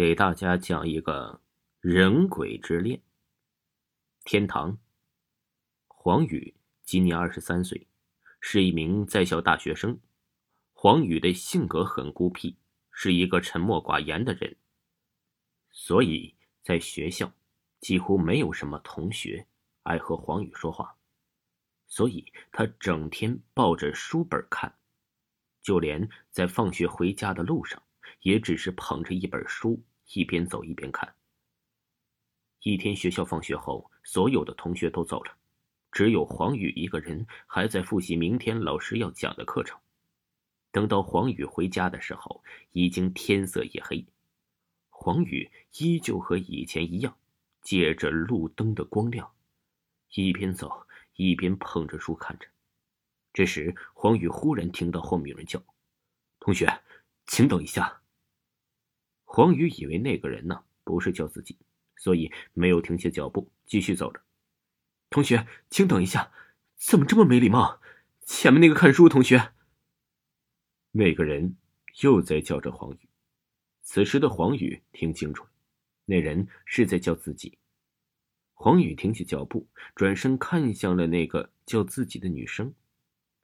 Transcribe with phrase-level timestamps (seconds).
[0.00, 1.42] 给大家讲一个
[1.78, 3.02] 人鬼之恋。
[4.24, 4.78] 天堂，
[5.88, 6.54] 黄宇
[6.84, 7.86] 今年二十三岁，
[8.40, 10.00] 是一名在校大学生。
[10.72, 12.56] 黄宇的性格很孤僻，
[12.90, 14.56] 是一个沉默寡言的人，
[15.70, 17.30] 所以在学校
[17.78, 19.46] 几乎没有什么同学
[19.82, 20.96] 爱和黄宇说话，
[21.86, 24.74] 所以他整天抱着书本看，
[25.60, 27.82] 就连在放学回家的路上。
[28.22, 29.82] 也只是捧着一本书，
[30.14, 31.14] 一边走一边看。
[32.62, 35.36] 一天学校放学后，所有的同学都走了，
[35.92, 39.78] 只有黄宇一个人还在复习明天老师要讲的课程。
[40.70, 44.06] 等到黄宇回家的时候，已经天色已黑。
[44.90, 47.16] 黄宇依旧和以前一样，
[47.62, 49.32] 借着路灯的光亮，
[50.14, 52.46] 一边走一边捧着书看着。
[53.32, 55.62] 这时，黄宇忽然听到后面有人叫
[56.40, 56.82] ：“同学，
[57.26, 57.99] 请等一下。”
[59.32, 61.56] 黄宇以为那个人呢不是叫自己，
[61.96, 64.20] 所以没有停下脚步，继续走着。
[65.08, 66.32] 同学，请等一下，
[66.74, 67.80] 怎么这么没礼貌？
[68.26, 69.52] 前面那个看书同学。
[70.90, 71.56] 那个人
[72.02, 73.08] 又在叫着黄宇。
[73.82, 75.50] 此时的黄宇听清楚了，
[76.06, 77.56] 那人是在叫自己。
[78.52, 82.74] 黄宇停下脚步，转身看向了那个叫自己的女生。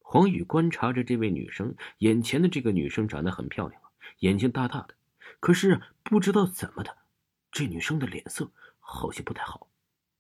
[0.01, 3.81] 黄宇观察着这位女生，眼前的这个女生长得很漂亮，
[4.19, 4.96] 眼睛大大的。
[5.41, 6.97] 可是不知道怎么的，
[7.51, 9.69] 这女生的脸色好像不太好，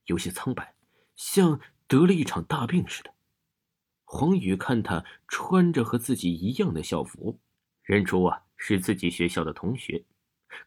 [0.05, 0.75] 有些苍白，
[1.14, 3.12] 像得了一场大病似的。
[4.05, 7.40] 黄宇看她穿着和自己一样的校服，
[7.83, 10.05] 认出啊是自己学校的同学。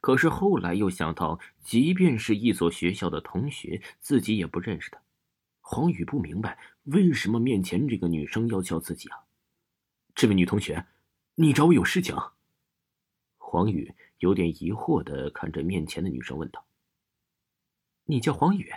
[0.01, 5.01] 可是后来又想到，即便是一所学校的同学，自己也不认识她。
[5.61, 9.19] 黄宇不明白为什么面前这个女生要叫自己啊？
[10.15, 10.85] 这位女同学，
[11.35, 12.15] 你找我有事情？
[13.49, 13.95] 黄宇。
[14.19, 16.65] 有点疑惑的看着面前的女生，问道
[18.03, 18.69] ：“你叫黄宇？”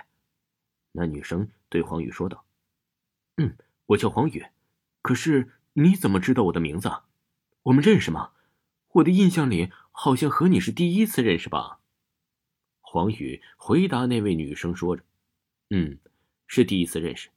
[0.93, 2.45] 那女生对黄宇说道
[3.39, 3.57] ：“嗯，
[3.87, 4.47] 我叫黄宇。
[5.03, 6.89] 可是你怎么知道我的名字？
[7.65, 8.31] 我们认识吗？
[8.93, 11.81] 我的印象里好像和你是第一次认识吧？”
[12.81, 15.03] 黄宇回答那位女生说着
[15.71, 15.99] ：“嗯，
[16.47, 17.31] 是第一次认识。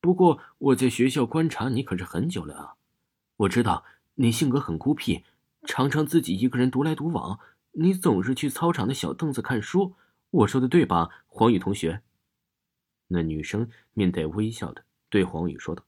[0.00, 2.76] 不过我在学校观察你可是很久了啊。
[3.36, 5.22] 我知道你性格很孤僻。”
[5.64, 7.38] 常常自己一个人独来独往，
[7.72, 9.94] 你总是去操场的小凳子看书。
[10.30, 12.02] 我说的对吧，黄宇同学？
[13.08, 15.84] 那女生面带微笑的对黄宇说道：“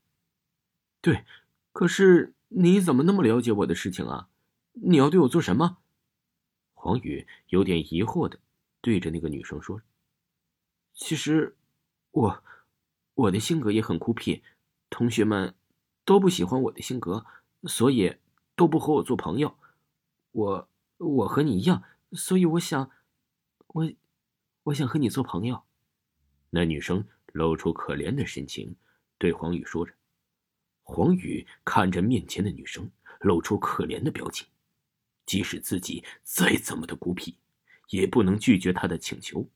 [1.01, 1.25] 对，
[1.73, 4.29] 可是你怎么那么了解我的事情啊？
[4.73, 5.79] 你要对我做什么？”
[6.75, 8.39] 黄宇有点疑惑的
[8.83, 9.81] 对着那个女生说
[10.93, 11.57] ：“其实，
[12.11, 12.45] 我，
[13.15, 14.43] 我的性格也很孤僻，
[14.91, 15.55] 同学们
[16.05, 17.25] 都不喜欢我的性格，
[17.65, 18.17] 所以
[18.55, 19.57] 都不和我做朋友。”
[20.35, 22.91] 我我和你一样，所以我想，
[23.69, 23.93] 我
[24.65, 25.63] 我想和你做朋友。
[26.51, 28.75] 那女生露出可怜的神情，
[29.17, 29.95] 对黄宇说着。
[30.83, 32.91] 黄宇看着面前的女生，
[33.21, 34.47] 露出可怜的表情。
[35.25, 37.39] 即使自己再怎么的孤僻，
[37.91, 39.49] 也不能拒绝她的请求。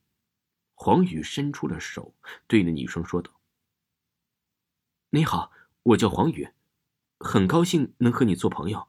[0.74, 2.14] 黄宇伸出了手，
[2.46, 3.32] 对那女生说道
[5.10, 5.50] ：“你好，
[5.82, 6.48] 我叫黄宇，
[7.18, 8.87] 很高兴能和你做朋友。”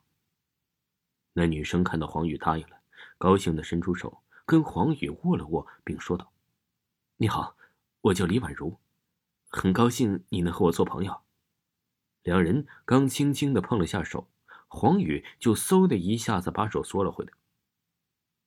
[1.39, 2.81] 那女生看到黄宇答应了，
[3.17, 6.33] 高兴的伸出手跟黄宇握了握，并说道
[7.15, 7.55] ：“你好，
[8.01, 8.77] 我叫李婉如，
[9.47, 11.21] 很高兴你能和我做朋友。”
[12.23, 14.27] 两人刚轻轻的碰了下手，
[14.67, 17.31] 黄宇就嗖的一下子把手缩了回来。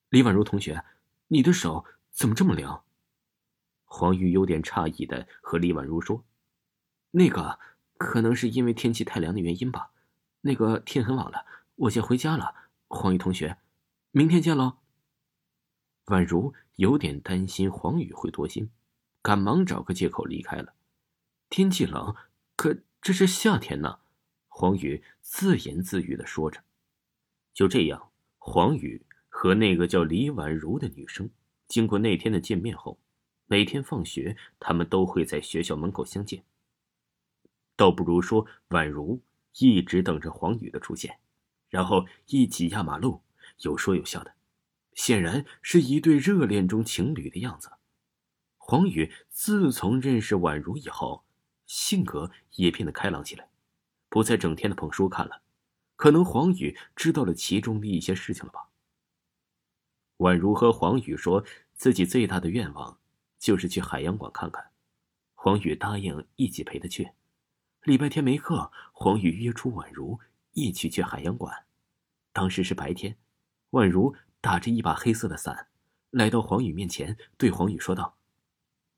[0.09, 0.85] 李婉如同学，
[1.29, 2.83] 你的手怎么这么凉？
[3.85, 6.23] 黄宇有点诧异的和李婉如说
[7.09, 7.57] ：“那个，
[7.97, 9.89] 可能是因为天气太凉的原因吧。
[10.41, 11.47] 那个天很晚了，
[11.77, 12.57] 我先回家了。”
[12.95, 13.57] 黄宇同学，
[14.11, 14.77] 明天见喽。
[16.05, 18.69] 宛如有点担心黄宇会多心，
[19.21, 20.75] 赶忙找个借口离开了。
[21.49, 22.15] 天气冷，
[22.55, 23.99] 可这是夏天呢。
[24.47, 26.63] 黄宇自言自语的说着。
[27.51, 31.27] 就这样，黄宇和那个叫李婉如的女生，
[31.67, 32.99] 经过那天的见面后，
[33.47, 36.43] 每天放学他们都会在学校门口相见。
[37.75, 39.19] 倒不如说，宛如
[39.57, 41.19] 一直等着黄宇的出现。
[41.73, 43.23] 然后一起压马路，
[43.61, 44.35] 有说有笑的。
[44.93, 47.71] 显然是一对热恋中情侣的样子。
[48.57, 51.23] 黄宇自从认识宛如以后，
[51.65, 53.49] 性格也变得开朗起来，
[54.07, 55.41] 不再整天的捧书看了。
[55.95, 58.69] 可能黄宇知道了其中的一些事情了吧。
[60.17, 61.43] 宛如和黄宇说
[61.73, 62.99] 自己最大的愿望
[63.39, 64.69] 就是去海洋馆看看，
[65.33, 67.13] 黄宇答应一起陪他去。
[67.81, 70.19] 礼拜天没课，黄宇约出宛如
[70.53, 71.65] 一起去海洋馆。
[72.31, 73.17] 当时是白天，
[73.71, 75.67] 宛如打着一把黑色的伞，
[76.09, 78.17] 来到黄宇面前，对黄宇说道：“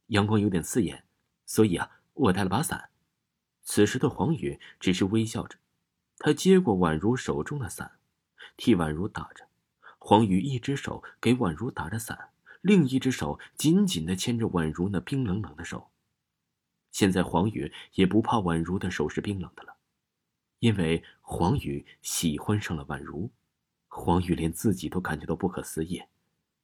[0.08, 1.06] 阳光有点刺眼，
[1.46, 2.90] 所以啊，我带了把伞。”
[3.64, 5.58] 此时的黄宇只是微笑着，
[6.20, 8.00] 他接过宛如手中的伞，
[8.56, 9.48] 替宛如打着。
[9.98, 12.30] 黄宇一只手给宛如打着伞，
[12.62, 15.90] 另一只手紧紧的牵着宛如那冰冷冷的手。
[16.92, 19.75] 现在黄宇也不怕宛如的手是冰冷的了，
[20.66, 23.30] 因为黄宇喜欢上了宛如。
[23.88, 26.02] 黄宇连自己都感觉到不可思议。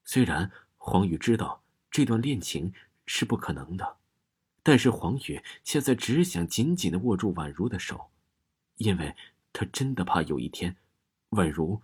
[0.03, 1.61] 虽然黄宇知道
[1.91, 2.73] 这段恋情
[3.05, 3.97] 是不可能的，
[4.63, 8.09] 但是黄宇现在只想紧紧的握住宛如的手，
[8.77, 9.15] 因为
[9.53, 10.75] 他真的怕有一天，
[11.29, 11.79] 宛如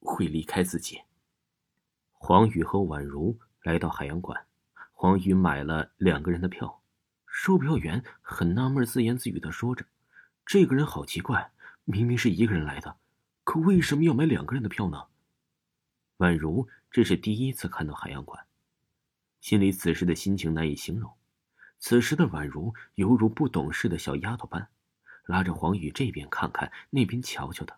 [0.00, 1.00] 会离开自己。
[2.12, 4.44] 黄宇和宛如来到海洋馆，
[4.92, 6.82] 黄宇买了两个人的票。
[7.24, 9.86] 售票员很纳闷，自言自语的说着
[10.46, 11.50] ：“这个人好奇怪，
[11.84, 12.96] 明明是一个人来的，
[13.42, 15.08] 可为什么要买两个人的票呢？”
[16.18, 18.46] 宛如这是第一次看到海洋馆，
[19.40, 21.12] 心里此时的心情难以形容。
[21.80, 24.68] 此时的宛如犹如不懂事的小丫头般，
[25.24, 27.76] 拉着黄宇这边看看，那边瞧瞧的，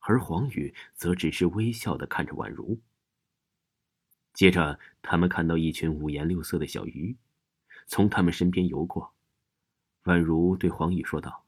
[0.00, 2.80] 而黄宇则只是微笑的看着宛如。
[4.34, 7.16] 接着，他们看到一群五颜六色的小鱼。
[7.86, 9.14] 从他们身边游过，
[10.04, 11.44] 宛如对黄宇说道：“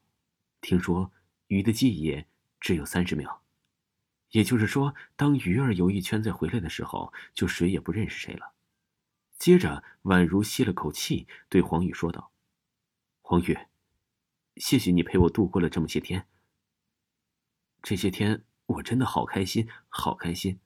[0.64, 1.12] 听说
[1.48, 2.24] 鱼的记忆
[2.58, 3.42] 只有三十秒，
[4.30, 8.54] 也就是说，当鱼儿游一圈再回来的时候，就谁也不认识谁了。”
[9.36, 12.32] 接着，宛如吸了口气，对黄宇说道
[13.20, 13.58] ：“黄宇，
[14.56, 16.26] 谢谢你陪我度过了这么些天。
[17.82, 20.58] 这些天我真的好开心，好开心。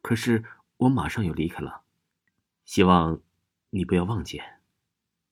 [0.00, 0.44] 可是
[0.76, 1.82] 我马上要离开了，
[2.64, 3.20] 希望
[3.70, 4.40] 你不要忘记。”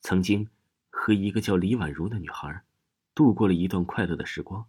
[0.02, 0.48] 曾经，
[0.90, 2.64] 和一个叫李婉如的女孩，
[3.18, 4.64] 度过了一段快乐的时光。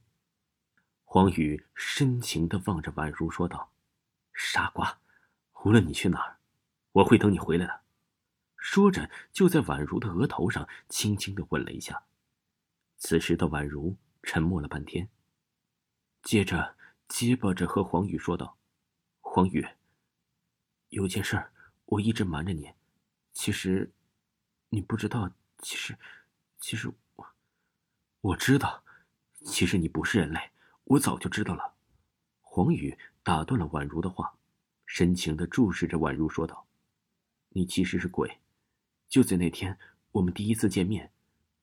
[1.04, 3.72] 黄宇深情的望着婉如说道
[4.34, 5.00] ：“傻瓜，
[5.64, 6.40] 无论你去哪儿，
[6.94, 7.82] 我会等你回来的。”
[8.58, 12.06] 说着，就在婉如的额头上轻轻的吻了一下。
[12.98, 15.08] 此时的婉如沉默了半天，
[16.24, 16.76] 接着
[17.08, 18.58] 结巴着和黄宇说道
[19.22, 19.64] ：“黄宇，
[20.88, 21.52] 有件事
[21.86, 22.74] 我一直瞒着你，
[23.32, 23.94] 其实……”
[24.70, 25.96] 你不知道，其实，
[26.60, 26.92] 其实
[28.22, 28.84] 我，知道，
[29.46, 30.52] 其实你不是人类，
[30.84, 31.74] 我早就知道了。
[32.42, 34.34] 黄宇打断了宛如的话，
[34.86, 36.68] 深情的注视着宛如说道
[37.56, 38.40] ：“你其实是鬼。
[39.08, 39.78] 就在那天
[40.12, 41.14] 我们第一次见面，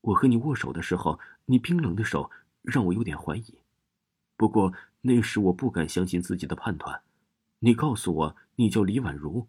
[0.01, 2.31] 我和你握手的时候，你冰冷的手
[2.63, 3.59] 让我有点怀疑。
[4.35, 4.73] 不过
[5.03, 7.03] 那时我不敢相信自己的判断。
[7.59, 9.47] 你告诉我你叫李婉如，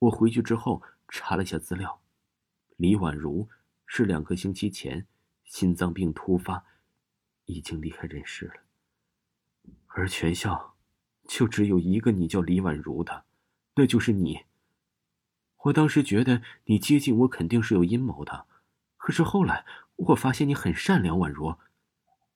[0.00, 2.00] 我回去之后查了一下资料。”
[2.76, 3.48] 李婉如
[3.86, 5.06] 是两个星期前
[5.44, 6.64] 心脏病突发，
[7.44, 8.54] 已经离开人世了。
[9.86, 10.76] 而全校
[11.28, 13.24] 就只有一个你叫李婉如的，
[13.74, 14.44] 那就是你。
[15.64, 18.46] 我当时觉得你接近我肯定是有阴谋的，
[18.96, 19.64] 可是后来
[19.96, 21.56] 我发现你很善良，婉如，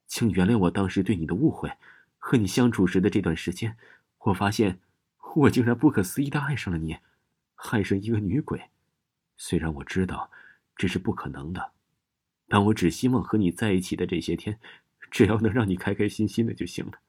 [0.07, 1.73] 请原谅我当时对你的误会。
[2.19, 3.77] 和你相处时的这段时间，
[4.19, 4.81] 我发现
[5.37, 6.99] 我竟然不可思议的爱上了你，
[7.55, 8.71] 爱上一个女鬼。
[9.37, 10.31] 虽然我知道
[10.75, 11.73] 这是不可能的，
[12.49, 14.59] 但我只希望和你在一起的这些天，
[15.11, 17.01] 只要能让你开开心心的就行了。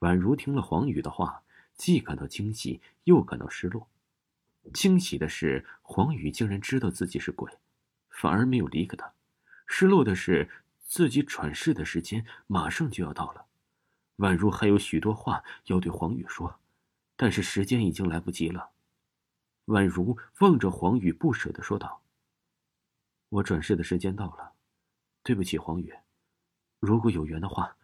[0.00, 1.42] 宛如听了黄宇的话，
[1.74, 3.88] 既感到惊喜，又感到失落。
[4.72, 7.50] 惊喜的是，黄宇竟然知道自己是鬼，
[8.10, 9.14] 反而没有离开他；
[9.66, 13.46] 失落的是，自己转世的时间马上就要到了。
[14.18, 16.60] 宛如还有许多话要对黄宇说，
[17.16, 18.70] 但是时间已经来不及了。
[19.66, 22.02] 宛如望着黄宇，不舍的说道
[23.34, 24.52] ：“我转世的时间到了，
[25.24, 25.92] 对不起，黄宇。
[26.78, 27.76] 如果有缘的话，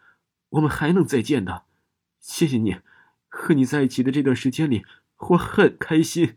[0.50, 1.64] 我们还能再见的。
[2.21, 2.76] 谢谢你，
[3.28, 4.85] 和你在一起的这段时间里，
[5.16, 6.37] 我很开心。”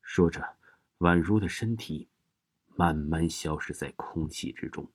[0.00, 0.56] 说着，
[0.98, 2.08] 宛如的身体
[2.76, 4.88] 慢慢消失在空气之中。